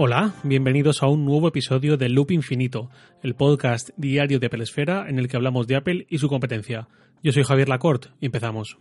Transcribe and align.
Hola, 0.00 0.32
bienvenidos 0.44 1.02
a 1.02 1.08
un 1.08 1.24
nuevo 1.24 1.48
episodio 1.48 1.96
de 1.96 2.08
Loop 2.08 2.30
Infinito, 2.30 2.88
el 3.20 3.34
podcast 3.34 3.90
diario 3.96 4.38
de 4.38 4.46
Apple 4.46 4.62
Esfera 4.62 5.08
en 5.08 5.18
el 5.18 5.26
que 5.26 5.36
hablamos 5.36 5.66
de 5.66 5.74
Apple 5.74 6.06
y 6.08 6.18
su 6.18 6.28
competencia. 6.28 6.86
Yo 7.20 7.32
soy 7.32 7.42
Javier 7.42 7.68
Lacorte 7.68 8.10
y 8.20 8.26
empezamos. 8.26 8.78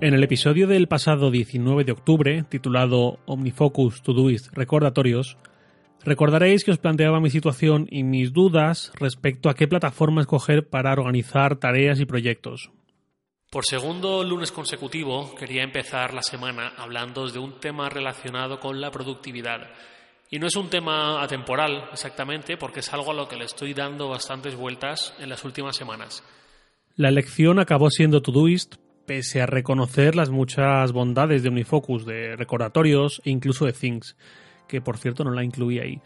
En 0.00 0.14
el 0.14 0.24
episodio 0.24 0.66
del 0.66 0.88
pasado 0.88 1.30
19 1.30 1.84
de 1.84 1.92
octubre, 1.92 2.44
titulado 2.48 3.18
Omnifocus 3.26 4.00
Todoist 4.00 4.54
Recordatorios, 4.54 5.36
recordaréis 6.02 6.64
que 6.64 6.70
os 6.70 6.78
planteaba 6.78 7.20
mi 7.20 7.28
situación 7.28 7.88
y 7.90 8.04
mis 8.04 8.32
dudas 8.32 8.90
respecto 8.98 9.50
a 9.50 9.54
qué 9.54 9.68
plataforma 9.68 10.22
escoger 10.22 10.66
para 10.66 10.92
organizar 10.92 11.56
tareas 11.56 12.00
y 12.00 12.06
proyectos. 12.06 12.70
Por 13.56 13.64
segundo 13.64 14.22
lunes 14.22 14.52
consecutivo 14.52 15.34
quería 15.34 15.62
empezar 15.62 16.12
la 16.12 16.20
semana 16.20 16.74
hablando 16.76 17.26
de 17.26 17.38
un 17.38 17.58
tema 17.58 17.88
relacionado 17.88 18.60
con 18.60 18.82
la 18.82 18.90
productividad. 18.90 19.70
Y 20.30 20.38
no 20.38 20.46
es 20.46 20.56
un 20.56 20.68
tema 20.68 21.22
atemporal 21.22 21.88
exactamente, 21.90 22.58
porque 22.58 22.80
es 22.80 22.92
algo 22.92 23.12
a 23.12 23.14
lo 23.14 23.26
que 23.26 23.36
le 23.36 23.46
estoy 23.46 23.72
dando 23.72 24.10
bastantes 24.10 24.56
vueltas 24.56 25.14
en 25.18 25.30
las 25.30 25.42
últimas 25.42 25.74
semanas. 25.74 26.22
La 26.96 27.08
elección 27.08 27.58
acabó 27.58 27.88
siendo 27.88 28.20
Todoist, 28.20 28.74
pese 29.06 29.40
a 29.40 29.46
reconocer 29.46 30.16
las 30.16 30.28
muchas 30.28 30.92
bondades 30.92 31.42
de 31.42 31.48
Omnifocus, 31.48 32.04
de 32.04 32.36
recordatorios 32.36 33.22
e 33.24 33.30
incluso 33.30 33.64
de 33.64 33.72
Things, 33.72 34.18
que 34.68 34.82
por 34.82 34.98
cierto 34.98 35.24
no 35.24 35.30
la 35.30 35.42
incluí 35.42 35.78
ahí. 35.78 36.02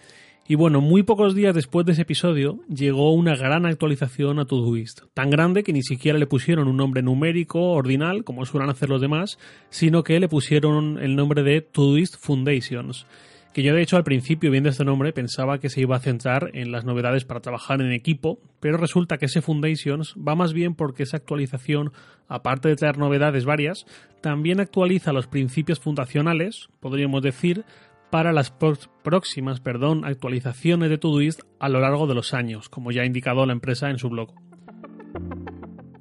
Y 0.51 0.57
bueno, 0.57 0.81
muy 0.81 1.05
pocos 1.05 1.37
días 1.37 1.55
después 1.55 1.87
de 1.87 1.93
ese 1.93 2.03
episodio 2.03 2.59
llegó 2.69 3.13
una 3.13 3.37
gran 3.37 3.67
actualización 3.67 4.41
a 4.41 4.47
Todoist, 4.47 5.03
tan 5.15 5.31
grande 5.31 5.63
que 5.63 5.73
ni 5.73 5.85
siquiera 5.85 6.19
le 6.19 6.27
pusieron 6.27 6.67
un 6.67 6.77
nombre 6.77 7.03
numérico 7.03 7.61
ordinal 7.71 8.25
como 8.25 8.45
suelen 8.45 8.69
hacer 8.69 8.89
los 8.89 9.01
demás, 9.01 9.39
sino 9.69 10.03
que 10.03 10.19
le 10.19 10.29
pusieron 10.29 10.99
el 11.01 11.15
nombre 11.15 11.45
de 11.45 11.61
Todoist 11.61 12.17
Foundations, 12.19 13.07
que 13.53 13.63
yo 13.63 13.73
de 13.75 13.83
hecho 13.83 13.97
al 13.97 14.03
principio 14.03 14.51
viendo 14.51 14.71
este 14.71 14.85
nombre 14.85 15.13
pensaba 15.13 15.59
que 15.61 15.69
se 15.69 15.83
iba 15.83 15.95
a 15.95 16.01
centrar 16.01 16.51
en 16.53 16.73
las 16.73 16.85
novedades 16.85 17.25
para 17.25 17.39
trabajar 17.39 17.81
en 17.81 17.93
equipo, 17.93 18.41
pero 18.59 18.77
resulta 18.77 19.19
que 19.19 19.27
ese 19.27 19.43
Foundations 19.43 20.17
va 20.17 20.35
más 20.35 20.53
bien 20.53 20.75
porque 20.75 21.05
esa 21.05 21.19
actualización, 21.19 21.93
aparte 22.27 22.69
de 22.69 22.75
traer 22.75 22.99
novedades 22.99 23.45
varias, 23.45 23.87
también 24.21 24.59
actualiza 24.59 25.13
los 25.13 25.29
principios 25.29 25.79
fundacionales, 25.79 26.71
podríamos 26.81 27.23
decir, 27.23 27.65
para 28.11 28.33
las 28.33 28.51
próximas 28.51 29.61
perdón, 29.61 30.05
actualizaciones 30.05 30.91
de 30.91 30.99
Todoist 30.99 31.43
a 31.59 31.69
lo 31.69 31.81
largo 31.81 32.07
de 32.07 32.15
los 32.15 32.35
años, 32.35 32.69
como 32.69 32.91
ya 32.91 33.03
ha 33.03 33.07
indicado 33.07 33.47
la 33.47 33.53
empresa 33.53 33.89
en 33.91 33.99
su 33.99 34.09
blog. 34.09 34.35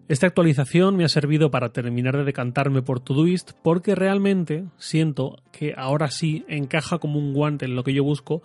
Esta 0.08 0.26
actualización 0.26 0.98
me 0.98 1.06
ha 1.06 1.10
servido 1.10 1.52
para 1.52 1.70
terminar 1.70 2.18
de 2.18 2.24
decantarme 2.24 2.82
por 2.82 3.00
Todoist 3.00 3.52
porque 3.62 3.94
realmente 3.94 4.66
siento 4.78 5.38
que 5.52 5.76
ahora 5.78 6.10
sí 6.10 6.46
encaja 6.48 6.98
como 6.98 7.20
un 7.20 7.32
guante 7.32 7.66
en 7.66 7.76
lo 7.76 7.84
que 7.84 7.94
yo 7.94 8.04
busco 8.04 8.42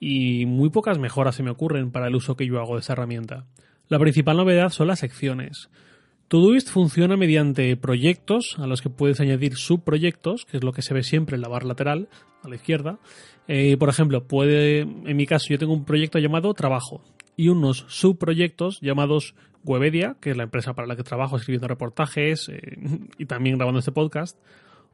y 0.00 0.46
muy 0.46 0.70
pocas 0.70 0.98
mejoras 0.98 1.36
se 1.36 1.42
me 1.42 1.50
ocurren 1.50 1.92
para 1.92 2.08
el 2.08 2.14
uso 2.14 2.34
que 2.34 2.46
yo 2.46 2.58
hago 2.60 2.74
de 2.74 2.80
esa 2.80 2.94
herramienta. 2.94 3.46
La 3.88 3.98
principal 3.98 4.38
novedad 4.38 4.70
son 4.70 4.88
las 4.88 5.00
secciones. 5.00 5.68
Todoist 6.28 6.70
funciona 6.70 7.18
mediante 7.18 7.76
proyectos 7.76 8.56
a 8.58 8.66
los 8.66 8.80
que 8.80 8.88
puedes 8.88 9.20
añadir 9.20 9.56
subproyectos, 9.56 10.46
que 10.46 10.56
es 10.56 10.64
lo 10.64 10.72
que 10.72 10.80
se 10.80 10.94
ve 10.94 11.02
siempre 11.02 11.36
en 11.36 11.42
la 11.42 11.48
barra 11.48 11.68
lateral 11.68 12.08
a 12.42 12.48
la 12.48 12.56
izquierda. 12.56 12.98
Eh, 13.48 13.76
por 13.76 13.88
ejemplo, 13.88 14.26
puede, 14.26 14.80
en 14.80 15.16
mi 15.16 15.26
caso, 15.26 15.48
yo 15.50 15.58
tengo 15.58 15.72
un 15.72 15.84
proyecto 15.84 16.18
llamado 16.18 16.54
Trabajo 16.54 17.02
y 17.36 17.48
unos 17.48 17.84
subproyectos 17.88 18.80
llamados 18.80 19.34
Webedia, 19.64 20.16
que 20.20 20.30
es 20.30 20.36
la 20.36 20.44
empresa 20.44 20.74
para 20.74 20.88
la 20.88 20.96
que 20.96 21.02
trabajo 21.02 21.36
escribiendo 21.36 21.68
reportajes 21.68 22.48
eh, 22.48 22.78
y 23.18 23.26
también 23.26 23.56
grabando 23.56 23.78
este 23.78 23.92
podcast. 23.92 24.38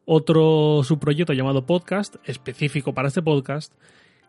Otro 0.05 0.83
subproyecto 0.85 1.35
llamado 1.35 1.67
Podcast, 1.67 2.17
específico 2.25 2.95
para 2.95 3.09
este 3.09 3.23
podcast 3.23 3.75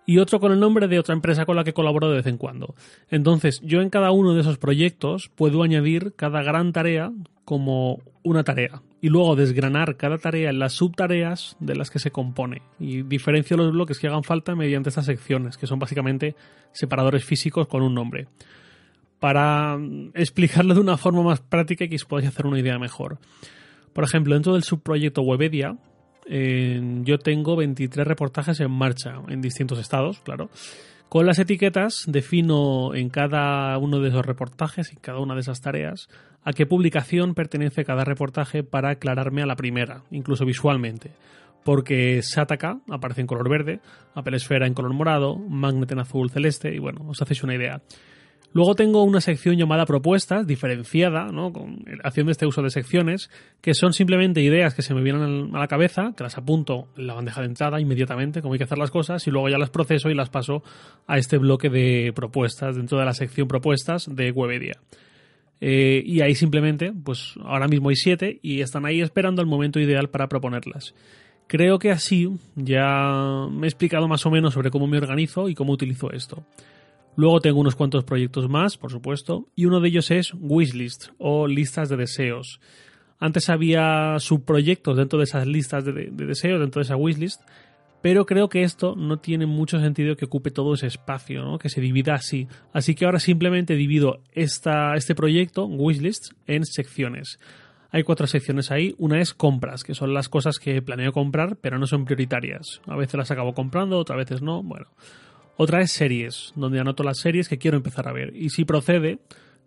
y 0.05 0.17
otro 0.17 0.39
con 0.39 0.51
el 0.51 0.59
nombre 0.59 0.87
de 0.87 0.99
otra 0.99 1.13
empresa 1.13 1.45
con 1.45 1.55
la 1.55 1.63
que 1.63 1.73
colaboro 1.73 2.09
de 2.09 2.15
vez 2.15 2.25
en 2.25 2.37
cuando. 2.37 2.73
Entonces, 3.09 3.61
yo 3.63 3.81
en 3.81 3.89
cada 3.89 4.11
uno 4.11 4.33
de 4.33 4.41
esos 4.41 4.57
proyectos 4.57 5.29
puedo 5.29 5.61
añadir 5.61 6.13
cada 6.15 6.41
gran 6.41 6.73
tarea 6.73 7.11
como 7.45 8.01
una 8.23 8.43
tarea 8.43 8.81
y 9.01 9.09
luego 9.09 9.35
desgranar 9.35 9.95
cada 9.95 10.17
tarea 10.17 10.49
en 10.49 10.59
las 10.59 10.73
subtareas 10.73 11.55
de 11.59 11.75
las 11.75 11.89
que 11.89 11.99
se 11.99 12.11
compone 12.11 12.61
y 12.79 13.03
diferencio 13.03 13.55
los 13.55 13.71
bloques 13.71 13.97
que 13.97 14.07
hagan 14.07 14.23
falta 14.23 14.55
mediante 14.55 14.89
estas 14.89 15.05
secciones, 15.05 15.57
que 15.57 15.67
son 15.67 15.79
básicamente 15.79 16.35
separadores 16.71 17.23
físicos 17.23 17.67
con 17.67 17.81
un 17.81 17.93
nombre. 17.93 18.27
Para 19.19 19.77
explicarlo 20.13 20.73
de 20.73 20.79
una 20.79 20.97
forma 20.97 21.23
más 21.23 21.41
práctica 21.41 21.85
y 21.85 21.89
que 21.89 21.95
os 21.95 22.05
podáis 22.05 22.27
hacer 22.27 22.45
una 22.45 22.59
idea 22.59 22.79
mejor. 22.79 23.19
Por 23.93 24.03
ejemplo, 24.03 24.33
dentro 24.33 24.53
del 24.53 24.63
subproyecto 24.63 25.21
Webedia, 25.21 25.77
yo 26.29 27.17
tengo 27.19 27.55
23 27.55 28.07
reportajes 28.07 28.59
en 28.59 28.71
marcha 28.71 29.15
en 29.27 29.41
distintos 29.41 29.79
estados, 29.79 30.19
claro. 30.19 30.49
Con 31.09 31.25
las 31.25 31.39
etiquetas 31.39 32.03
defino 32.05 32.93
en 32.93 33.09
cada 33.09 33.75
uno 33.79 33.99
de 33.99 34.09
esos 34.09 34.23
reportajes, 34.23 34.91
en 34.91 34.99
cada 34.99 35.17
una 35.17 35.33
de 35.33 35.41
esas 35.41 35.59
tareas, 35.59 36.07
a 36.43 36.53
qué 36.53 36.67
publicación 36.67 37.33
pertenece 37.33 37.83
cada 37.83 38.05
reportaje 38.05 38.61
para 38.61 38.91
aclararme 38.91 39.41
a 39.41 39.47
la 39.47 39.55
primera, 39.55 40.03
incluso 40.11 40.45
visualmente. 40.45 41.09
Porque 41.65 42.21
Sataka 42.21 42.81
aparece 42.91 43.21
en 43.21 43.27
color 43.27 43.49
verde, 43.49 43.79
Apple 44.13 44.37
Esfera 44.37 44.67
en 44.67 44.75
color 44.75 44.93
morado, 44.93 45.35
Magnet 45.35 45.91
en 45.91 45.99
azul 45.99 46.29
celeste, 46.29 46.75
y 46.75 46.77
bueno, 46.77 47.01
os 47.07 47.19
hacéis 47.19 47.43
una 47.43 47.55
idea. 47.55 47.81
Luego 48.51 48.73
tengo 48.73 49.03
una 49.03 49.21
sección 49.21 49.57
llamada 49.57 49.85
propuestas, 49.85 50.47
diferenciada, 50.47 51.25
¿no? 51.25 51.53
Con, 51.53 51.85
haciendo 52.03 52.31
este 52.31 52.47
uso 52.47 52.63
de 52.63 52.71
secciones, 52.71 53.29
que 53.61 53.75
son 53.75 53.93
simplemente 53.93 54.41
ideas 54.41 54.73
que 54.73 54.81
se 54.81 54.95
me 54.95 55.01
vienen 55.01 55.55
a 55.55 55.59
la 55.59 55.67
cabeza, 55.67 56.13
que 56.17 56.23
las 56.23 56.37
apunto 56.37 56.87
en 56.97 57.05
la 57.05 57.13
bandeja 57.13 57.41
de 57.41 57.47
entrada 57.47 57.79
inmediatamente, 57.79 58.41
como 58.41 58.53
hay 58.53 58.57
que 58.57 58.63
hacer 58.63 58.79
las 58.79 58.89
cosas, 58.89 59.27
y 59.27 59.31
luego 59.31 59.49
ya 59.49 59.59
las 59.59 59.69
proceso 59.69 60.09
y 60.09 60.15
las 60.15 60.29
paso 60.29 60.63
a 61.05 61.19
este 61.19 61.37
bloque 61.37 61.69
de 61.69 62.11
propuestas 62.15 62.75
dentro 62.75 62.97
de 62.97 63.05
la 63.05 63.13
sección 63.13 63.47
propuestas 63.47 64.07
de 64.13 64.31
Webedia. 64.31 64.79
Eh, 65.61 66.01
y 66.05 66.21
ahí 66.21 66.35
simplemente, 66.35 66.91
pues 67.03 67.35
ahora 67.43 67.67
mismo 67.67 67.89
hay 67.89 67.97
siete 67.97 68.39
y 68.41 68.61
están 68.61 68.85
ahí 68.85 69.01
esperando 69.01 69.41
el 69.41 69.47
momento 69.47 69.79
ideal 69.79 70.09
para 70.09 70.27
proponerlas. 70.27 70.95
Creo 71.47 71.79
que 71.79 71.91
así 71.91 72.29
ya 72.55 73.47
me 73.51 73.67
he 73.67 73.69
explicado 73.69 74.07
más 74.07 74.25
o 74.25 74.31
menos 74.31 74.53
sobre 74.53 74.71
cómo 74.71 74.87
me 74.87 74.97
organizo 74.97 75.49
y 75.49 75.55
cómo 75.55 75.73
utilizo 75.73 76.11
esto. 76.11 76.45
Luego 77.15 77.41
tengo 77.41 77.59
unos 77.59 77.75
cuantos 77.75 78.03
proyectos 78.03 78.49
más, 78.49 78.77
por 78.77 78.91
supuesto, 78.91 79.47
y 79.55 79.65
uno 79.65 79.79
de 79.81 79.89
ellos 79.89 80.11
es 80.11 80.33
Wishlist 80.39 81.09
o 81.17 81.47
listas 81.47 81.89
de 81.89 81.97
deseos. 81.97 82.59
Antes 83.19 83.49
había 83.49 84.15
subproyectos 84.19 84.95
dentro 84.95 85.19
de 85.19 85.25
esas 85.25 85.45
listas 85.45 85.83
de, 85.83 86.09
deseos, 86.11 86.59
dentro 86.59 86.79
de 86.79 86.85
esa 86.85 86.95
wishlist, 86.95 87.41
pero 88.01 88.25
creo 88.25 88.47
que 88.47 88.63
esto 88.63 88.95
no 88.95 89.19
tiene 89.19 89.45
mucho 89.45 89.77
sentido 89.79 90.15
que 90.15 90.25
ocupe 90.25 90.51
todo 90.51 90.73
ese 90.73 90.87
espacio, 90.87 91.43
¿no? 91.43 91.59
que 91.59 91.67
se 91.67 91.81
divida 91.81 92.13
así. 92.13 92.47
Así 92.71 92.95
que 92.95 93.03
ahora 93.03 93.19
simplemente 93.19 93.75
divido 93.75 94.21
esta, 94.31 94.95
este 94.95 95.15
proyecto, 95.15 95.65
Wishlist, 95.65 96.31
en 96.47 96.63
secciones. 96.65 97.39
Hay 97.91 98.03
cuatro 98.03 98.25
secciones 98.27 98.71
ahí. 98.71 98.95
Una 98.97 99.19
es 99.19 99.33
compras, 99.33 99.83
que 99.83 99.95
son 99.95 100.13
las 100.13 100.29
cosas 100.29 100.59
que 100.59 100.81
planeo 100.81 101.11
comprar, 101.11 101.57
pero 101.57 101.77
no 101.77 101.87
son 101.87 102.05
prioritarias. 102.05 102.81
A 102.85 102.95
veces 102.95 103.15
las 103.15 103.31
acabo 103.31 103.53
comprando, 103.53 103.97
otras 103.97 104.17
veces 104.17 104.41
no. 104.41 104.63
Bueno, 104.63 104.85
otra 105.61 105.81
es 105.81 105.91
series, 105.91 106.53
donde 106.55 106.79
anoto 106.79 107.03
las 107.03 107.19
series 107.19 107.49
que 107.49 107.57
quiero 107.57 107.75
empezar 107.75 108.07
a 108.07 108.13
ver. 108.13 108.33
Y 108.33 108.49
si 108.49 108.63
procede, 108.63 109.19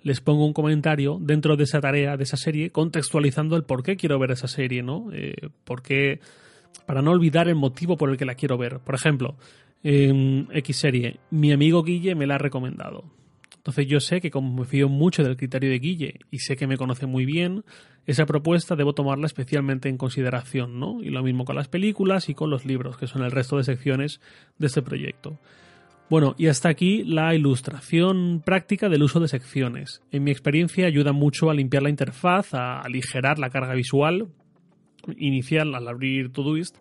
les 0.02 0.22
pongo 0.22 0.46
un 0.46 0.54
comentario 0.54 1.18
dentro 1.20 1.54
de 1.54 1.64
esa 1.64 1.82
tarea, 1.82 2.16
de 2.16 2.22
esa 2.22 2.38
serie, 2.38 2.70
contextualizando 2.70 3.56
el 3.56 3.64
por 3.64 3.82
qué 3.82 3.98
quiero 3.98 4.18
ver 4.18 4.30
esa 4.30 4.48
serie, 4.48 4.82
¿no? 4.82 5.10
Eh, 5.12 5.50
por 5.64 5.82
qué, 5.82 6.20
para 6.86 7.02
no 7.02 7.10
olvidar 7.10 7.46
el 7.46 7.56
motivo 7.56 7.98
por 7.98 8.08
el 8.08 8.16
que 8.16 8.24
la 8.24 8.36
quiero 8.36 8.56
ver. 8.56 8.78
Por 8.78 8.94
ejemplo, 8.94 9.36
en 9.82 10.48
X 10.50 10.78
serie, 10.78 11.20
mi 11.28 11.52
amigo 11.52 11.82
Guille 11.82 12.14
me 12.14 12.26
la 12.26 12.36
ha 12.36 12.38
recomendado. 12.38 13.04
Entonces 13.58 13.86
yo 13.86 14.00
sé 14.00 14.22
que 14.22 14.30
como 14.30 14.60
me 14.60 14.64
fío 14.64 14.88
mucho 14.88 15.22
del 15.22 15.36
criterio 15.36 15.68
de 15.68 15.78
Guille 15.78 16.20
y 16.30 16.38
sé 16.38 16.56
que 16.56 16.66
me 16.66 16.78
conoce 16.78 17.04
muy 17.04 17.26
bien, 17.26 17.64
esa 18.06 18.24
propuesta 18.24 18.76
debo 18.76 18.94
tomarla 18.94 19.26
especialmente 19.26 19.90
en 19.90 19.98
consideración, 19.98 20.80
¿no? 20.80 21.02
Y 21.02 21.10
lo 21.10 21.22
mismo 21.22 21.44
con 21.44 21.56
las 21.56 21.68
películas 21.68 22.30
y 22.30 22.34
con 22.34 22.48
los 22.48 22.64
libros, 22.64 22.96
que 22.96 23.06
son 23.06 23.22
el 23.22 23.30
resto 23.30 23.58
de 23.58 23.64
secciones 23.64 24.22
de 24.56 24.68
este 24.68 24.80
proyecto. 24.80 25.38
Bueno, 26.12 26.34
y 26.36 26.48
hasta 26.48 26.68
aquí 26.68 27.04
la 27.04 27.34
ilustración 27.34 28.42
práctica 28.44 28.90
del 28.90 29.02
uso 29.02 29.18
de 29.18 29.28
secciones. 29.28 30.02
En 30.10 30.24
mi 30.24 30.30
experiencia 30.30 30.86
ayuda 30.86 31.12
mucho 31.12 31.48
a 31.48 31.54
limpiar 31.54 31.82
la 31.82 31.88
interfaz, 31.88 32.52
a 32.52 32.82
aligerar 32.82 33.38
la 33.38 33.48
carga 33.48 33.72
visual 33.72 34.28
inicial 35.16 35.74
al 35.74 35.88
abrir 35.88 36.30
Todoist, 36.30 36.76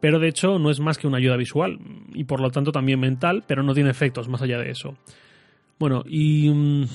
pero 0.00 0.18
de 0.18 0.26
hecho 0.26 0.58
no 0.58 0.72
es 0.72 0.80
más 0.80 0.98
que 0.98 1.06
una 1.06 1.18
ayuda 1.18 1.36
visual 1.36 1.78
y 2.12 2.24
por 2.24 2.40
lo 2.40 2.50
tanto 2.50 2.72
también 2.72 2.98
mental, 2.98 3.44
pero 3.46 3.62
no 3.62 3.72
tiene 3.72 3.90
efectos 3.90 4.28
más 4.28 4.42
allá 4.42 4.58
de 4.58 4.72
eso. 4.72 4.96
Bueno, 5.78 6.02
y 6.04 6.50
mm, 6.50 6.86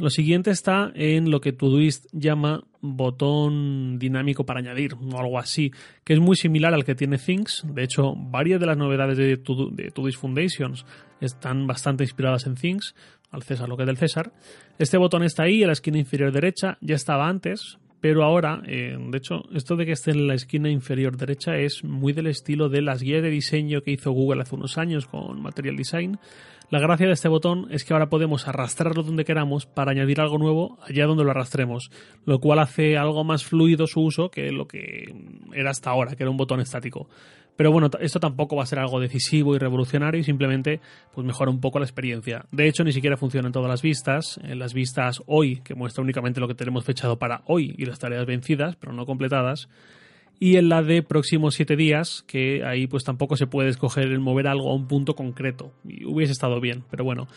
lo 0.00 0.08
siguiente 0.08 0.50
está 0.50 0.90
en 0.94 1.30
lo 1.30 1.40
que 1.40 1.52
Todoist 1.52 2.06
llama 2.12 2.64
botón 2.80 3.98
dinámico 3.98 4.46
para 4.46 4.60
añadir 4.60 4.94
o 4.94 5.18
algo 5.18 5.38
así, 5.38 5.72
que 6.04 6.14
es 6.14 6.20
muy 6.20 6.36
similar 6.36 6.72
al 6.72 6.86
que 6.86 6.94
tiene 6.94 7.18
Things. 7.18 7.62
De 7.66 7.84
hecho, 7.84 8.14
varias 8.16 8.58
de 8.60 8.66
las 8.66 8.78
novedades 8.78 9.18
de, 9.18 9.36
Todoist 9.36 10.18
Foundations 10.18 10.86
están 11.20 11.66
bastante 11.66 12.04
inspiradas 12.04 12.46
en 12.46 12.54
Things, 12.54 12.94
al 13.30 13.42
César 13.42 13.68
lo 13.68 13.76
que 13.76 13.82
es 13.82 13.86
del 13.86 13.98
César. 13.98 14.32
Este 14.78 14.96
botón 14.96 15.22
está 15.22 15.42
ahí 15.42 15.60
en 15.60 15.66
la 15.66 15.74
esquina 15.74 15.98
inferior 15.98 16.32
derecha, 16.32 16.78
ya 16.80 16.94
estaba 16.94 17.28
antes, 17.28 17.78
pero 18.00 18.24
ahora, 18.24 18.62
eh, 18.66 18.96
de 18.98 19.18
hecho, 19.18 19.42
esto 19.52 19.76
de 19.76 19.84
que 19.84 19.92
esté 19.92 20.12
en 20.12 20.26
la 20.26 20.34
esquina 20.34 20.70
inferior 20.70 21.16
derecha 21.16 21.56
es 21.56 21.84
muy 21.84 22.12
del 22.12 22.28
estilo 22.28 22.68
de 22.68 22.80
las 22.80 23.02
guías 23.02 23.22
de 23.22 23.30
diseño 23.30 23.82
que 23.82 23.92
hizo 23.92 24.12
Google 24.12 24.42
hace 24.42 24.54
unos 24.54 24.78
años 24.78 25.06
con 25.06 25.40
Material 25.42 25.76
Design. 25.76 26.18
La 26.70 26.78
gracia 26.78 27.08
de 27.08 27.12
este 27.12 27.28
botón 27.28 27.66
es 27.70 27.84
que 27.84 27.92
ahora 27.92 28.08
podemos 28.08 28.46
arrastrarlo 28.46 29.02
donde 29.02 29.24
queramos 29.24 29.66
para 29.66 29.90
añadir 29.90 30.20
algo 30.20 30.38
nuevo 30.38 30.78
allá 30.82 31.04
donde 31.04 31.24
lo 31.24 31.32
arrastremos, 31.32 31.90
lo 32.24 32.38
cual 32.38 32.60
hace 32.60 32.96
algo 32.96 33.24
más 33.24 33.44
fluido 33.44 33.88
su 33.88 34.02
uso 34.02 34.30
que 34.30 34.52
lo 34.52 34.68
que 34.68 35.12
era 35.52 35.70
hasta 35.70 35.90
ahora, 35.90 36.14
que 36.14 36.22
era 36.22 36.30
un 36.30 36.36
botón 36.36 36.60
estático. 36.60 37.08
Pero 37.60 37.72
bueno, 37.72 37.90
esto 38.00 38.20
tampoco 38.20 38.56
va 38.56 38.62
a 38.62 38.66
ser 38.66 38.78
algo 38.78 39.00
decisivo 39.00 39.54
y 39.54 39.58
revolucionario 39.58 40.18
y 40.18 40.24
simplemente 40.24 40.80
pues 41.12 41.26
mejora 41.26 41.50
un 41.50 41.60
poco 41.60 41.78
la 41.78 41.84
experiencia. 41.84 42.46
De 42.50 42.66
hecho, 42.66 42.84
ni 42.84 42.92
siquiera 42.92 43.18
funciona 43.18 43.48
en 43.48 43.52
todas 43.52 43.68
las 43.68 43.82
vistas. 43.82 44.40
En 44.42 44.58
las 44.58 44.72
vistas 44.72 45.20
hoy, 45.26 45.60
que 45.60 45.74
muestra 45.74 46.02
únicamente 46.02 46.40
lo 46.40 46.48
que 46.48 46.54
tenemos 46.54 46.86
fechado 46.86 47.18
para 47.18 47.42
hoy 47.44 47.74
y 47.76 47.84
las 47.84 47.98
tareas 47.98 48.24
vencidas, 48.24 48.76
pero 48.76 48.94
no 48.94 49.04
completadas. 49.04 49.68
Y 50.38 50.56
en 50.56 50.70
la 50.70 50.82
de 50.82 51.02
próximos 51.02 51.54
siete 51.54 51.76
días, 51.76 52.24
que 52.26 52.64
ahí 52.64 52.86
pues 52.86 53.04
tampoco 53.04 53.36
se 53.36 53.46
puede 53.46 53.68
escoger 53.68 54.04
el 54.04 54.20
mover 54.20 54.48
algo 54.48 54.70
a 54.70 54.74
un 54.74 54.88
punto 54.88 55.14
concreto. 55.14 55.70
Y 55.84 56.06
hubiese 56.06 56.32
estado 56.32 56.62
bien, 56.62 56.84
pero 56.90 57.04
bueno. 57.04 57.28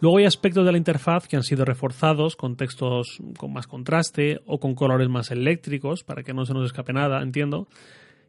Luego 0.00 0.16
hay 0.16 0.24
aspectos 0.24 0.64
de 0.64 0.72
la 0.72 0.78
interfaz 0.78 1.28
que 1.28 1.36
han 1.36 1.42
sido 1.42 1.66
reforzados 1.66 2.36
con 2.36 2.56
textos 2.56 3.18
con 3.36 3.52
más 3.52 3.66
contraste 3.66 4.40
o 4.46 4.58
con 4.58 4.74
colores 4.74 5.10
más 5.10 5.30
eléctricos 5.30 6.04
para 6.04 6.22
que 6.22 6.32
no 6.32 6.46
se 6.46 6.54
nos 6.54 6.64
escape 6.64 6.94
nada, 6.94 7.22
entiendo. 7.22 7.68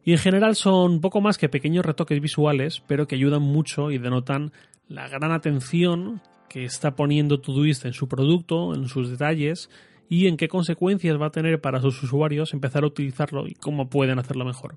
Y 0.04 0.12
en 0.12 0.18
general 0.18 0.54
son 0.54 1.00
poco 1.00 1.20
más 1.20 1.38
que 1.38 1.48
pequeños 1.48 1.84
retoques 1.84 2.20
visuales, 2.20 2.82
pero 2.86 3.06
que 3.06 3.14
ayudan 3.14 3.42
mucho 3.42 3.90
y 3.90 3.98
denotan 3.98 4.52
la 4.86 5.08
gran 5.08 5.32
atención 5.32 6.20
que 6.48 6.64
está 6.64 6.94
poniendo 6.94 7.40
Todoist 7.40 7.86
en 7.86 7.94
su 7.94 8.06
producto, 8.06 8.74
en 8.74 8.86
sus 8.86 9.10
detalles 9.10 9.70
y 10.08 10.26
en 10.26 10.36
qué 10.36 10.48
consecuencias 10.48 11.20
va 11.20 11.26
a 11.26 11.32
tener 11.32 11.60
para 11.60 11.80
sus 11.80 12.02
usuarios 12.02 12.52
empezar 12.52 12.84
a 12.84 12.88
utilizarlo 12.88 13.46
y 13.46 13.54
cómo 13.54 13.88
pueden 13.88 14.18
hacerlo 14.18 14.44
mejor. 14.44 14.76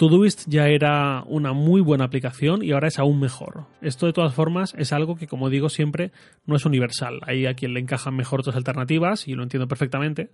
Todoist 0.00 0.44
ya 0.48 0.66
era 0.66 1.24
una 1.26 1.52
muy 1.52 1.82
buena 1.82 2.04
aplicación 2.04 2.62
y 2.64 2.72
ahora 2.72 2.88
es 2.88 2.98
aún 2.98 3.20
mejor. 3.20 3.66
Esto 3.82 4.06
de 4.06 4.14
todas 4.14 4.32
formas 4.32 4.74
es 4.78 4.94
algo 4.94 5.16
que, 5.16 5.26
como 5.26 5.50
digo 5.50 5.68
siempre, 5.68 6.10
no 6.46 6.56
es 6.56 6.64
universal. 6.64 7.20
Hay 7.26 7.44
a 7.44 7.52
quien 7.52 7.74
le 7.74 7.80
encajan 7.80 8.16
mejor 8.16 8.40
otras 8.40 8.56
alternativas 8.56 9.28
y 9.28 9.34
lo 9.34 9.42
entiendo 9.42 9.68
perfectamente. 9.68 10.30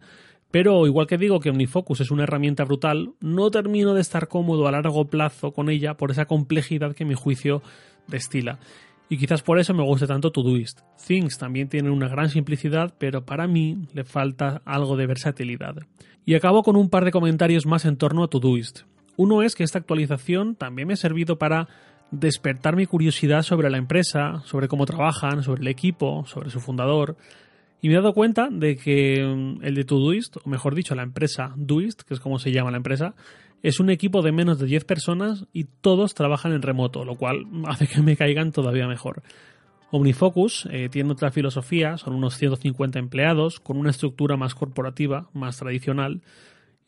Pero 0.50 0.86
igual 0.86 1.06
que 1.06 1.18
digo 1.18 1.40
que 1.40 1.50
OmniFocus 1.50 2.00
es 2.00 2.10
una 2.10 2.22
herramienta 2.22 2.64
brutal, 2.64 3.12
no 3.20 3.50
termino 3.50 3.94
de 3.94 4.00
estar 4.00 4.28
cómodo 4.28 4.68
a 4.68 4.72
largo 4.72 5.06
plazo 5.06 5.52
con 5.52 5.68
ella 5.68 5.94
por 5.94 6.10
esa 6.10 6.26
complejidad 6.26 6.94
que 6.94 7.04
mi 7.04 7.14
juicio 7.14 7.62
destila. 8.06 8.58
Y 9.08 9.18
quizás 9.18 9.42
por 9.42 9.58
eso 9.58 9.72
me 9.72 9.84
guste 9.84 10.06
tanto 10.06 10.32
Todoist. 10.32 10.80
Things 11.06 11.38
también 11.38 11.68
tienen 11.68 11.92
una 11.92 12.08
gran 12.08 12.28
simplicidad, 12.28 12.94
pero 12.98 13.24
para 13.24 13.46
mí 13.46 13.86
le 13.92 14.04
falta 14.04 14.62
algo 14.64 14.96
de 14.96 15.06
versatilidad. 15.06 15.76
Y 16.24 16.34
acabo 16.34 16.64
con 16.64 16.74
un 16.74 16.90
par 16.90 17.04
de 17.04 17.12
comentarios 17.12 17.66
más 17.66 17.84
en 17.84 17.96
torno 17.96 18.24
a 18.24 18.28
Todoist. 18.28 18.80
Uno 19.16 19.42
es 19.42 19.54
que 19.54 19.62
esta 19.62 19.78
actualización 19.78 20.56
también 20.56 20.88
me 20.88 20.94
ha 20.94 20.96
servido 20.96 21.38
para 21.38 21.68
despertar 22.10 22.76
mi 22.76 22.86
curiosidad 22.86 23.42
sobre 23.42 23.70
la 23.70 23.78
empresa, 23.78 24.42
sobre 24.44 24.68
cómo 24.68 24.86
trabajan, 24.86 25.42
sobre 25.42 25.62
el 25.62 25.68
equipo, 25.68 26.24
sobre 26.26 26.50
su 26.50 26.60
fundador. 26.60 27.16
Y 27.80 27.88
me 27.88 27.94
he 27.94 27.96
dado 27.98 28.12
cuenta 28.12 28.48
de 28.50 28.76
que 28.76 29.24
mm, 29.24 29.64
el 29.64 29.74
de 29.74 29.84
Todoist, 29.84 30.36
o 30.44 30.48
mejor 30.48 30.74
dicho, 30.74 30.94
la 30.94 31.02
empresa 31.02 31.52
Doist, 31.56 32.02
que 32.02 32.14
es 32.14 32.20
como 32.20 32.38
se 32.38 32.52
llama 32.52 32.70
la 32.70 32.78
empresa, 32.78 33.14
es 33.62 33.80
un 33.80 33.90
equipo 33.90 34.22
de 34.22 34.32
menos 34.32 34.58
de 34.58 34.66
10 34.66 34.84
personas 34.84 35.46
y 35.52 35.64
todos 35.64 36.14
trabajan 36.14 36.52
en 36.52 36.62
remoto, 36.62 37.04
lo 37.04 37.16
cual 37.16 37.46
hace 37.66 37.86
que 37.86 38.02
me 38.02 38.16
caigan 38.16 38.52
todavía 38.52 38.86
mejor. 38.86 39.22
OmniFocus 39.90 40.68
eh, 40.72 40.88
tiene 40.90 41.12
otra 41.12 41.30
filosofía, 41.30 41.96
son 41.96 42.14
unos 42.14 42.36
150 42.36 42.98
empleados, 42.98 43.60
con 43.60 43.76
una 43.76 43.90
estructura 43.90 44.36
más 44.36 44.54
corporativa, 44.54 45.28
más 45.32 45.58
tradicional, 45.58 46.22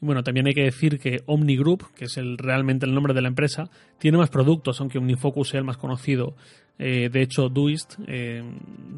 bueno, 0.01 0.23
también 0.23 0.47
hay 0.47 0.55
que 0.55 0.63
decir 0.63 1.01
que 1.01 1.23
OmniGroup, 1.27 1.93
que 1.95 2.05
es 2.05 2.17
realmente 2.37 2.87
el 2.87 2.95
nombre 2.95 3.15
de 3.15 3.23
la 3.23 3.29
empresa, 3.29 3.69
tiene 3.99 4.17
más 4.17 4.31
productos, 4.31 4.81
aunque 4.81 4.99
OmniFocus 4.99 5.49
sea 5.49 5.59
el 5.59 5.65
más 5.67 5.77
conocido. 5.77 6.37
Eh, 6.79 7.09
de 7.11 7.23
hecho, 7.23 7.49
Doist 7.49 7.97
eh, 8.07 8.45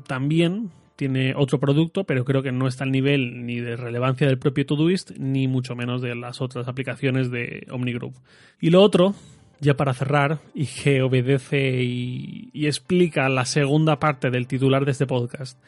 también 0.07 0.71
tiene 1.01 1.33
otro 1.35 1.59
producto, 1.59 2.05
pero 2.05 2.27
creo 2.27 2.43
que 2.43 2.53
no 2.53 2.69
está 2.69 2.85
al 2.85 2.93
nivel 2.93 3.47
ni 3.47 3.59
de 3.59 3.75
relevancia 3.75 4.27
del 4.27 4.39
propio 4.39 4.67
Todoist, 4.67 5.13
ni 5.13 5.49
mucho 5.49 5.75
menos 5.75 6.03
de 6.03 6.15
las 6.15 6.43
otras 6.43 6.69
aplicaciones 6.69 7.31
de 7.31 7.67
OmniGroup. 7.71 8.13
Y 8.61 8.69
lo 8.69 8.83
otro, 8.83 9.15
ya 9.61 9.79
para 9.79 9.95
cerrar, 9.95 10.41
y 10.53 10.67
que 10.67 11.01
obedece 11.01 11.83
y 11.83 12.67
explica 12.67 13.31
la 13.31 13.47
segunda 13.47 13.99
parte 13.99 14.31
del 14.31 14.47
titular 14.47 14.85
de 14.85 14.91
este 14.91 15.07
podcast, 15.07 15.59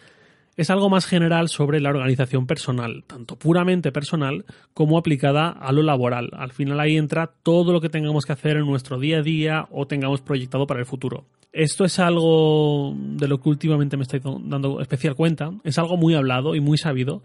es 0.56 0.70
algo 0.70 0.90
más 0.90 1.06
general 1.06 1.48
sobre 1.48 1.80
la 1.80 1.90
organización 1.90 2.46
personal, 2.46 3.04
tanto 3.06 3.36
puramente 3.36 3.90
personal 3.90 4.44
como 4.74 4.98
aplicada 4.98 5.48
a 5.48 5.72
lo 5.72 5.82
laboral. 5.82 6.30
Al 6.32 6.52
final 6.52 6.78
ahí 6.80 6.96
entra 6.96 7.30
todo 7.42 7.72
lo 7.72 7.80
que 7.80 7.88
tengamos 7.88 8.26
que 8.26 8.32
hacer 8.32 8.56
en 8.56 8.66
nuestro 8.66 8.98
día 8.98 9.18
a 9.18 9.22
día 9.22 9.66
o 9.70 9.86
tengamos 9.86 10.20
proyectado 10.20 10.66
para 10.66 10.80
el 10.80 10.86
futuro. 10.86 11.24
Esto 11.52 11.84
es 11.84 11.98
algo 11.98 12.94
de 12.96 13.28
lo 13.28 13.40
que 13.40 13.48
últimamente 13.48 13.96
me 13.96 14.02
estoy 14.02 14.20
dando 14.22 14.80
especial 14.80 15.14
cuenta, 15.14 15.52
es 15.64 15.78
algo 15.78 15.96
muy 15.96 16.14
hablado 16.14 16.54
y 16.54 16.60
muy 16.60 16.78
sabido, 16.78 17.22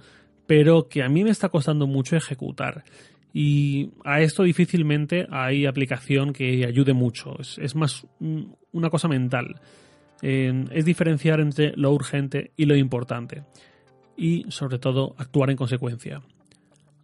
pero 0.47 0.87
que 0.87 1.03
a 1.03 1.09
mí 1.09 1.23
me 1.23 1.29
está 1.29 1.49
costando 1.49 1.87
mucho 1.87 2.15
ejecutar. 2.15 2.83
Y 3.33 3.89
a 4.03 4.21
esto 4.21 4.43
difícilmente 4.43 5.27
hay 5.29 5.65
aplicación 5.65 6.33
que 6.33 6.65
ayude 6.65 6.93
mucho, 6.93 7.37
es, 7.39 7.57
es 7.59 7.75
más 7.75 8.07
una 8.71 8.89
cosa 8.89 9.07
mental 9.07 9.59
es 10.21 10.85
diferenciar 10.85 11.39
entre 11.39 11.73
lo 11.75 11.91
urgente 11.91 12.51
y 12.57 12.65
lo 12.65 12.75
importante 12.75 13.43
y 14.15 14.45
sobre 14.49 14.79
todo 14.79 15.13
actuar 15.17 15.51
en 15.51 15.57
consecuencia. 15.57 16.21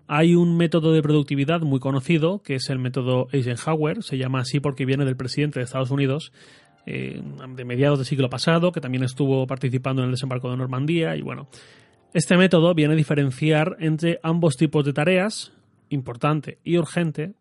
Hay 0.07 0.35
un 0.35 0.57
método 0.57 0.91
de 0.91 1.01
productividad 1.01 1.61
muy 1.61 1.79
conocido 1.79 2.41
que 2.41 2.55
es 2.55 2.69
el 2.69 2.79
método 2.79 3.27
Eisenhower, 3.31 4.03
se 4.03 4.17
llama 4.17 4.39
así 4.39 4.59
porque 4.59 4.85
viene 4.85 5.05
del 5.05 5.15
presidente 5.15 5.59
de 5.59 5.65
Estados 5.65 5.91
Unidos 5.91 6.33
eh, 6.85 7.21
de 7.55 7.65
mediados 7.65 7.99
del 7.99 8.05
siglo 8.05 8.29
pasado, 8.29 8.73
que 8.73 8.81
también 8.81 9.03
estuvo 9.03 9.47
participando 9.47 10.01
en 10.01 10.07
el 10.07 10.15
desembarco 10.15 10.51
de 10.51 10.57
Normandía 10.57 11.15
y 11.15 11.21
bueno, 11.21 11.47
este 12.13 12.35
método 12.35 12.73
viene 12.73 12.93
a 12.93 12.97
diferenciar 12.97 13.77
entre 13.79 14.19
ambos 14.21 14.57
tipos 14.57 14.83
de 14.83 14.93
tareas, 14.93 15.53
importante 15.89 16.59
y 16.63 16.77
urgente, 16.77 17.33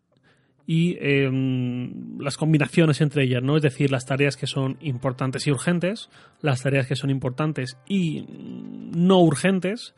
y 0.65 0.97
em, 0.99 2.17
las 2.19 2.37
combinaciones 2.37 3.01
entre 3.01 3.23
ellas, 3.25 3.43
¿no? 3.43 3.57
Es 3.57 3.63
decir, 3.63 3.91
las 3.91 4.05
tareas 4.05 4.37
que 4.37 4.47
son 4.47 4.77
importantes 4.81 5.45
y 5.45 5.51
urgentes, 5.51 6.09
las 6.41 6.61
tareas 6.61 6.87
que 6.87 6.95
son 6.95 7.09
importantes 7.09 7.77
y 7.87 8.25
no 8.29 9.19
urgentes, 9.19 9.93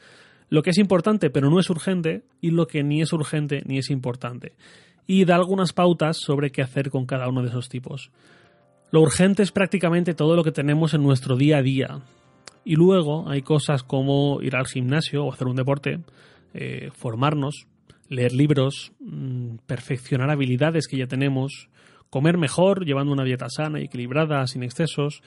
lo 0.49 0.63
que 0.63 0.71
es 0.71 0.77
importante 0.77 1.29
pero 1.29 1.49
no 1.49 1.59
es 1.59 1.69
urgente 1.69 2.23
y 2.41 2.51
lo 2.51 2.67
que 2.67 2.83
ni 2.83 3.01
es 3.01 3.13
urgente 3.13 3.61
ni 3.65 3.77
es 3.77 3.89
importante. 3.91 4.53
Y 5.07 5.25
da 5.25 5.35
algunas 5.35 5.71
pautas 5.71 6.17
sobre 6.17 6.51
qué 6.51 6.63
hacer 6.63 6.89
con 6.89 7.05
cada 7.05 7.29
uno 7.29 7.43
de 7.43 7.49
esos 7.49 7.69
tipos. 7.69 8.11
Lo 8.91 9.01
urgente 9.01 9.43
es 9.43 9.51
prácticamente 9.51 10.15
todo 10.15 10.35
lo 10.35 10.43
que 10.43 10.51
tenemos 10.51 10.95
en 10.95 11.03
nuestro 11.03 11.35
día 11.35 11.57
a 11.57 11.61
día. 11.61 11.99
Y 12.63 12.75
luego 12.75 13.29
hay 13.29 13.43
cosas 13.43 13.83
como 13.83 14.41
ir 14.41 14.55
al 14.55 14.65
gimnasio 14.65 15.25
o 15.25 15.31
hacer 15.31 15.47
un 15.47 15.55
deporte, 15.55 15.99
eh, 16.55 16.89
formarnos, 16.91 17.67
leer 18.09 18.33
libros, 18.33 18.91
mm, 18.99 19.57
perfeccionar 19.65 20.29
habilidades 20.29 20.87
que 20.87 20.97
ya 20.97 21.07
tenemos, 21.07 21.69
comer 22.09 22.37
mejor 22.37 22.85
llevando 22.85 23.13
una 23.13 23.23
dieta 23.23 23.49
sana 23.49 23.79
y 23.79 23.85
equilibrada, 23.85 24.45
sin 24.47 24.63
excesos, 24.63 25.21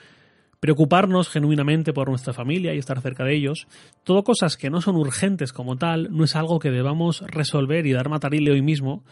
preocuparnos 0.59 1.29
genuinamente 1.29 1.93
por 1.93 2.09
nuestra 2.09 2.33
familia 2.33 2.73
y 2.73 2.79
estar 2.79 3.01
cerca 3.01 3.23
de 3.23 3.35
ellos, 3.35 3.67
todo 4.03 4.23
cosas 4.23 4.57
que 4.57 4.69
no 4.69 4.81
son 4.81 4.95
urgentes 4.95 5.53
como 5.53 5.77
tal, 5.77 6.09
no 6.11 6.23
es 6.23 6.35
algo 6.35 6.59
que 6.59 6.71
debamos 6.71 7.21
resolver 7.27 7.85
y 7.85 7.93
dar 7.93 8.09
matarile 8.09 8.51
hoy 8.51 8.61
mismo, 8.61 9.03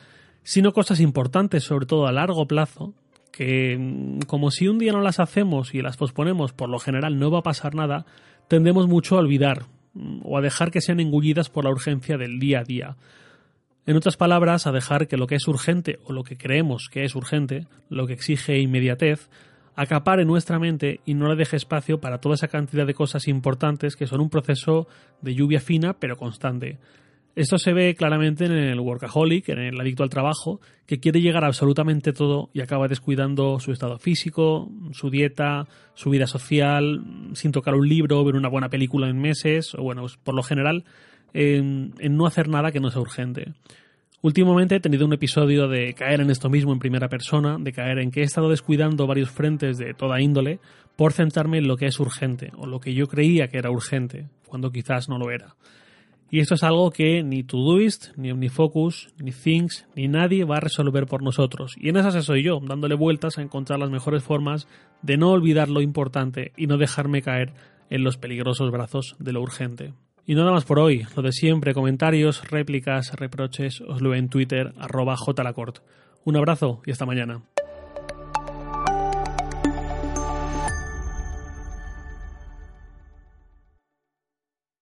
sino 0.43 0.73
cosas 0.73 0.99
importantes, 0.99 1.63
sobre 1.63 1.85
todo 1.85 2.07
a 2.07 2.11
largo 2.11 2.47
plazo, 2.47 2.93
que 3.31 3.77
mm, 3.77 4.21
como 4.27 4.51
si 4.51 4.67
un 4.67 4.79
día 4.79 4.91
no 4.91 5.01
las 5.01 5.19
hacemos 5.19 5.73
y 5.73 5.81
las 5.81 5.97
posponemos, 5.97 6.53
por 6.53 6.69
lo 6.69 6.79
general 6.79 7.17
no 7.19 7.31
va 7.31 7.39
a 7.39 7.43
pasar 7.43 7.75
nada, 7.75 8.05
tendemos 8.47 8.87
mucho 8.87 9.15
a 9.15 9.19
olvidar 9.19 9.65
mm, 9.93 10.21
o 10.23 10.37
a 10.37 10.41
dejar 10.41 10.71
que 10.71 10.81
sean 10.81 10.99
engullidas 10.99 11.49
por 11.49 11.63
la 11.63 11.71
urgencia 11.71 12.17
del 12.17 12.39
día 12.39 12.59
a 12.59 12.63
día. 12.63 12.97
En 13.87 13.95
otras 13.95 14.17
palabras, 14.17 14.67
a 14.67 14.73
dejar 14.73 15.07
que 15.07 15.15
lo 15.15 15.27
que 15.27 15.35
es 15.35 15.47
urgente 15.47 15.97
o 16.03 16.11
lo 16.11 16.23
que 16.23 16.37
creemos 16.37 16.89
que 16.91 17.05
es 17.05 17.15
urgente, 17.15 17.67
lo 17.87 18.05
que 18.05 18.11
exige 18.11 18.59
inmediatez, 18.59 19.29
acapare 19.77 20.25
nuestra 20.25 20.59
mente 20.59 20.99
y 21.05 21.13
no 21.13 21.29
le 21.29 21.37
deje 21.37 21.55
espacio 21.55 22.01
para 22.01 22.19
toda 22.19 22.35
esa 22.35 22.49
cantidad 22.49 22.85
de 22.85 22.93
cosas 22.93 23.29
importantes 23.29 23.95
que 23.95 24.05
son 24.05 24.19
un 24.19 24.29
proceso 24.29 24.89
de 25.21 25.35
lluvia 25.35 25.61
fina 25.61 25.93
pero 25.93 26.17
constante. 26.17 26.79
Esto 27.33 27.57
se 27.57 27.71
ve 27.71 27.95
claramente 27.95 28.43
en 28.43 28.51
el 28.51 28.79
workaholic, 28.81 29.47
en 29.47 29.59
el 29.59 29.79
adicto 29.79 30.03
al 30.03 30.09
trabajo, 30.09 30.59
que 30.85 30.99
quiere 30.99 31.21
llegar 31.21 31.45
a 31.45 31.47
absolutamente 31.47 32.11
todo 32.11 32.49
y 32.51 32.59
acaba 32.59 32.89
descuidando 32.89 33.61
su 33.61 33.71
estado 33.71 33.99
físico, 33.99 34.69
su 34.91 35.09
dieta, 35.09 35.65
su 35.93 36.09
vida 36.09 36.27
social, 36.27 37.05
sin 37.35 37.53
tocar 37.53 37.73
un 37.73 37.87
libro, 37.87 38.25
ver 38.25 38.35
una 38.35 38.49
buena 38.49 38.67
película 38.67 39.07
en 39.07 39.17
meses, 39.17 39.75
o 39.75 39.83
bueno, 39.83 40.07
por 40.25 40.35
lo 40.35 40.43
general 40.43 40.83
en, 41.33 41.93
no 42.11 42.25
hacer 42.25 42.47
nada 42.47 42.71
que 42.71 42.79
no 42.79 42.89
sea 42.89 43.01
urgente. 43.01 43.53
Últimamente 44.21 44.75
he 44.75 44.79
tenido 44.79 45.05
un 45.05 45.13
episodio 45.13 45.67
de 45.67 45.93
caer 45.93 46.21
en 46.21 46.31
esto 46.31 46.49
mismo 46.49 46.73
en 46.73 46.79
primera 46.79 47.07
persona, 47.07 47.57
de 47.59 47.71
caer 47.71 47.99
en 47.99 48.11
que 48.11 48.21
he 48.21 48.23
estado 48.23 48.49
descuidando 48.49 49.05
varios 49.05 49.29
frentes 49.29 49.77
de 49.77 49.93
toda 49.93 50.21
índole 50.21 50.59
por 50.95 51.13
centrarme 51.13 51.59
en 51.59 51.67
lo 51.67 51.77
que 51.77 51.85
es 51.85 51.99
urgente 51.99 52.51
o 52.57 52.65
lo 52.65 52.79
que 52.79 52.93
yo 52.93 53.05
creía 53.05 53.47
que 53.47 53.59
era 53.59 53.69
urgente, 53.69 54.27
cuando 54.47 54.71
quizás 54.71 55.07
no 55.07 55.19
lo 55.19 55.31
era. 55.31 55.55
Y 56.29 56.39
esto 56.39 56.55
es 56.55 56.63
algo 56.63 56.91
que 56.91 57.23
ni 57.23 57.43
Todoist, 57.43 58.17
ni 58.17 58.31
Omnifocus, 58.31 59.13
ni 59.17 59.31
Things, 59.31 59.87
ni 59.95 60.09
nadie 60.09 60.43
va 60.43 60.57
a 60.57 60.61
resolver 60.61 61.05
por 61.05 61.23
nosotros. 61.23 61.75
Y 61.79 61.89
en 61.89 61.97
esas 61.97 62.25
soy 62.25 62.43
yo, 62.43 62.59
dándole 62.61 62.95
vueltas 62.95 63.37
a 63.37 63.41
encontrar 63.41 63.79
las 63.79 63.91
mejores 63.91 64.23
formas 64.23 64.67
de 65.01 65.15
no 65.15 65.31
olvidar 65.31 65.69
lo 65.69 65.81
importante 65.81 66.51
y 66.57 66.67
no 66.67 66.77
dejarme 66.77 67.21
caer 67.21 67.53
en 67.89 68.03
los 68.03 68.17
peligrosos 68.17 68.71
brazos 68.71 69.15
de 69.19 69.31
lo 69.31 69.41
urgente. 69.41 69.93
Y 70.29 70.35
nada 70.35 70.51
más 70.51 70.65
por 70.65 70.77
hoy. 70.77 71.07
Lo 71.15 71.21
de 71.21 71.31
siempre, 71.31 71.73
comentarios, 71.73 72.51
réplicas, 72.51 73.13
reproches, 73.13 73.79
os 73.79 74.01
lo 74.01 74.13
en 74.13 74.27
Twitter, 74.27 74.73
arroba 74.77 75.15
jlacort. 75.15 75.79
Un 76.25 76.35
abrazo 76.35 76.81
y 76.85 76.91
hasta 76.91 77.05
mañana. 77.05 77.43